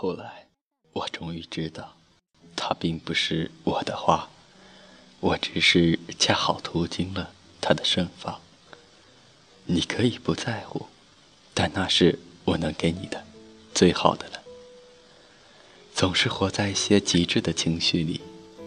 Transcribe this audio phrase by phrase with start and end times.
[0.00, 0.46] 后来，
[0.92, 1.96] 我终于知道，
[2.54, 4.28] 它并不是我的花，
[5.18, 8.40] 我只是恰好途经了它的盛放。
[9.64, 10.86] 你可以不在乎，
[11.52, 13.24] 但那是我能给你的
[13.74, 14.40] 最好的了。
[15.96, 18.20] 总是活在一些极致的情绪里，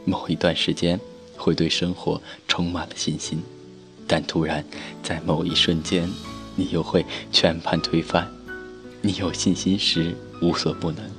[0.04, 1.00] 某一段时间
[1.38, 3.42] 会对生活充满了信心，
[4.06, 4.66] 但突然
[5.02, 6.12] 在某一瞬间，
[6.58, 8.30] 你又会全盘推翻。
[9.02, 11.12] 你有信心时无所不能，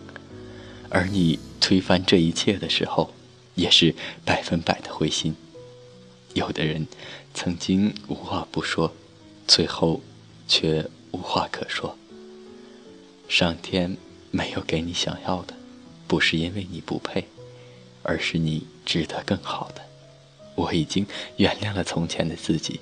[0.95, 3.15] 而你推翻这一切的时候，
[3.55, 3.95] 也是
[4.27, 5.35] 百分百的灰心。
[6.35, 6.87] 有的人
[7.33, 8.93] 曾经无话不说，
[9.49, 10.03] 最后
[10.47, 11.97] 却无话可说。
[13.27, 13.97] 上天
[14.31, 15.55] 没有给你想要的。
[16.07, 17.25] 不是因为你不配，
[18.03, 19.81] 而是你值得更好的。
[20.55, 21.07] 我已经
[21.39, 22.81] 原谅了从前的自己，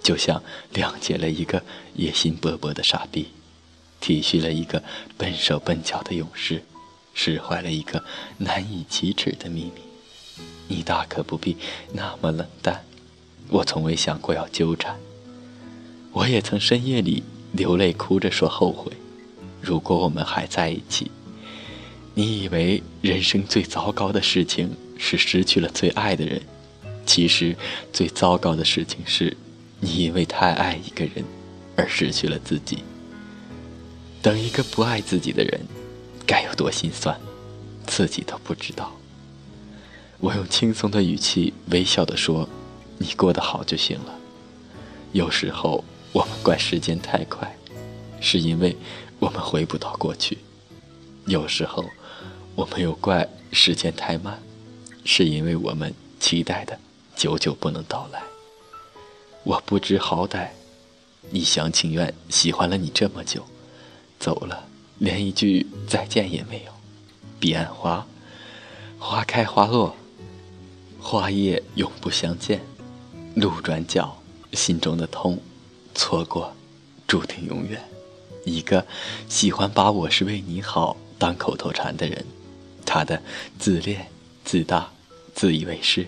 [0.00, 0.40] 就像
[0.72, 1.60] 谅解了一个
[1.96, 3.26] 野心勃勃的傻逼，
[4.00, 4.80] 体恤了一个
[5.18, 6.62] 笨手笨脚的勇士，
[7.14, 8.02] 释怀了一个
[8.38, 9.82] 难以启齿的秘密。
[10.68, 11.56] 你大可不必
[11.92, 12.84] 那么冷淡，
[13.48, 14.96] 我从未想过要纠缠。
[16.12, 18.92] 我也曾深夜里流泪哭着说后悔，
[19.60, 21.10] 如果我们还在一起。
[22.14, 26.42] 你以为人生最糟糕的事情是失去了最爱的人，
[27.06, 27.56] 其实
[27.92, 29.36] 最糟糕的事情是，
[29.78, 31.24] 你因为太爱一个人
[31.76, 32.78] 而失去了自己。
[34.20, 35.60] 等一个不爱自己的人，
[36.30, 37.20] 该有多心酸，
[37.88, 38.92] 自己都不知道。
[40.20, 42.48] 我用轻松的语气微笑地说
[42.98, 44.14] ：“你过得好就行了。”
[45.10, 47.52] 有时候我们怪时间太快，
[48.20, 48.76] 是因为
[49.18, 50.38] 我们回不到过去。
[51.26, 51.84] 有时候。
[52.56, 54.38] 我们又怪时间太慢，
[55.04, 56.78] 是因为我们期待的
[57.16, 58.22] 久久不能到来。
[59.44, 60.48] 我不知好歹，
[61.32, 63.46] 一厢情愿喜欢了你这么久，
[64.18, 64.66] 走了
[65.00, 66.72] 连一句再见也没有。
[67.38, 68.06] 彼岸花，
[68.98, 69.96] 花开花落，
[71.00, 72.60] 花叶永不相见。
[73.34, 74.22] 路转角，
[74.52, 75.40] 心中的痛，
[75.94, 76.54] 错过，
[77.06, 77.82] 注定永远。
[78.44, 78.86] 一个
[79.26, 82.22] 喜欢把我是为你好当口头禅的人。
[82.84, 83.22] 他的
[83.58, 84.06] 自恋、
[84.44, 84.92] 自大、
[85.34, 86.06] 自以为是，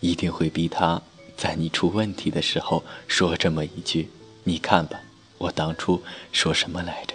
[0.00, 1.00] 一定会逼他
[1.36, 4.10] 在你出问题的时候说这么一句
[4.42, 4.98] ：“你看吧，
[5.38, 7.14] 我当初说什么来着？”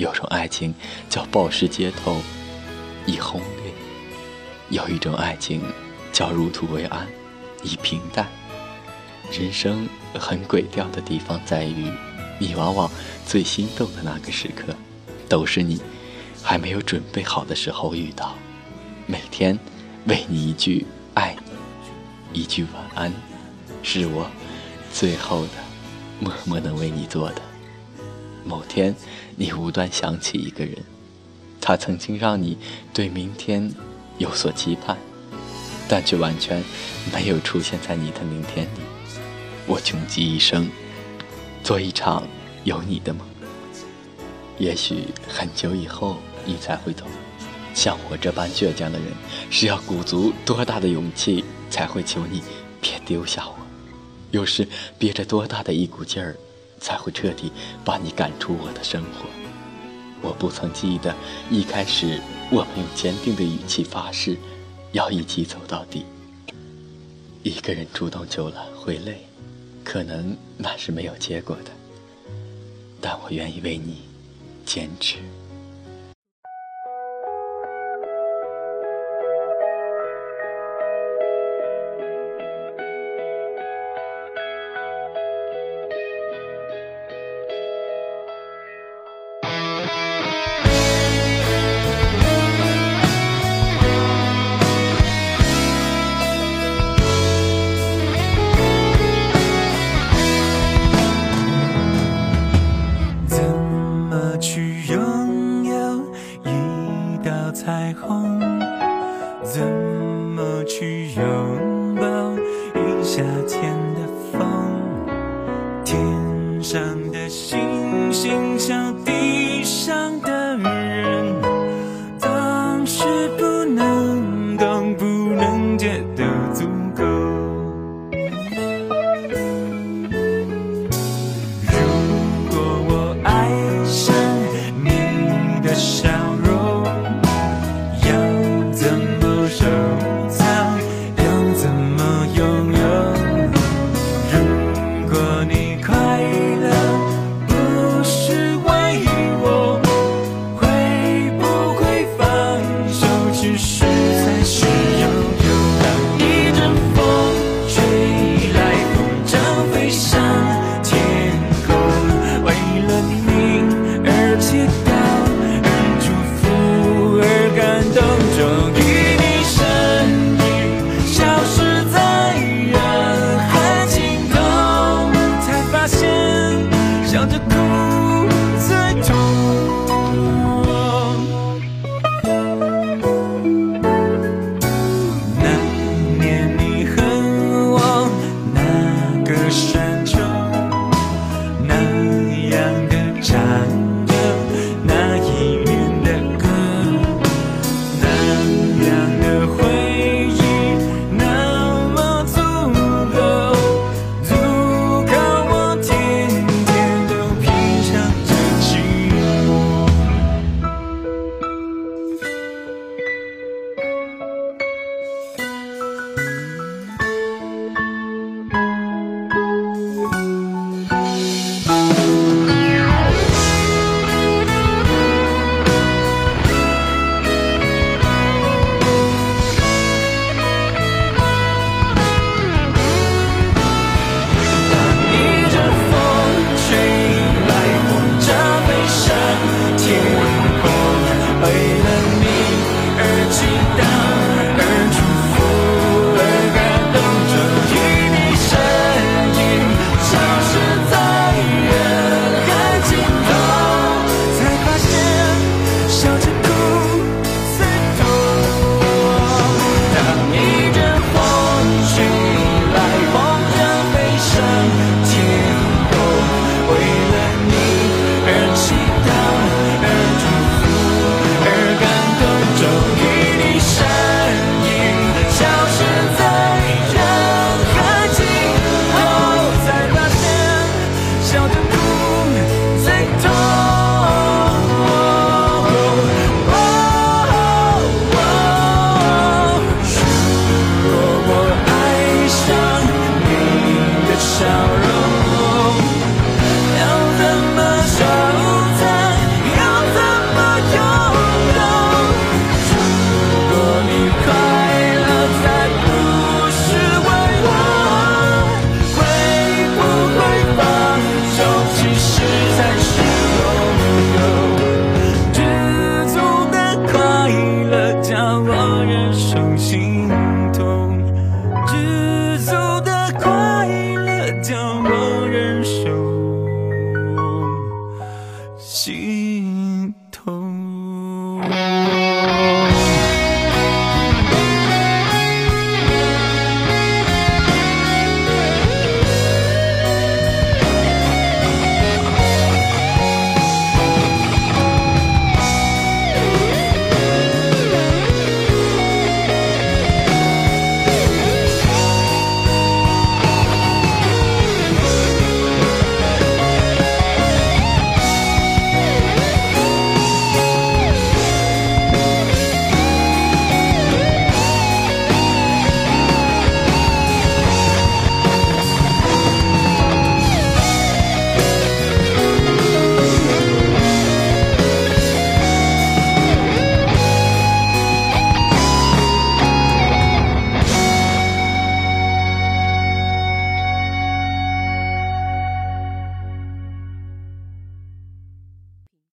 [0.00, 0.74] 有种爱情
[1.10, 2.22] 叫暴尸街头，
[3.04, 3.70] 以轰烈；
[4.70, 5.60] 有一种爱情
[6.10, 7.06] 叫入土为安，
[7.62, 8.26] 以平淡。
[9.30, 11.92] 人生很诡调的地方在于，
[12.38, 12.90] 你往往
[13.26, 14.74] 最心动的那个时刻，
[15.28, 15.80] 都是你。
[16.42, 18.34] 还没有准备好的时候遇到，
[19.04, 19.58] 每天
[20.06, 21.36] 为你一句爱
[22.32, 23.12] 你，一句晚安，
[23.82, 24.26] 是我
[24.90, 25.50] 最后的
[26.18, 27.42] 默默能为你做的。
[28.42, 28.96] 某天
[29.40, 30.76] 你无端想起一个人，
[31.62, 32.58] 他曾经让你
[32.92, 33.72] 对明天
[34.18, 34.98] 有所期盼，
[35.88, 36.62] 但却完全
[37.10, 38.80] 没有出现在你的明天里。
[39.66, 40.68] 我穷极一生
[41.64, 42.22] 做一场
[42.64, 43.26] 有你的梦，
[44.58, 46.18] 也许很久以后。
[46.46, 47.06] 你才会懂，
[47.74, 49.08] 像我这般倔强的人，
[49.50, 52.42] 是要鼓足多大的勇气才会求你
[52.80, 53.54] 别丢下我？
[54.30, 54.66] 又是
[54.98, 56.34] 憋着多大的一股劲儿，
[56.80, 57.52] 才会彻底
[57.84, 59.26] 把你赶出我的生活？
[60.22, 61.14] 我不曾记得
[61.50, 62.20] 一开始
[62.50, 64.36] 我们用坚定的语气发誓
[64.92, 66.04] 要一起走到底。
[67.42, 69.26] 一个人主动久了会累，
[69.82, 71.70] 可能那是没有结果的，
[73.00, 74.02] 但我愿意为你
[74.66, 75.16] 坚持。